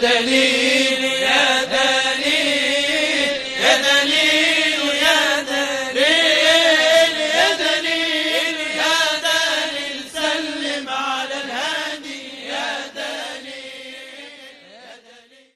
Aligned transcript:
بدني 0.00 0.79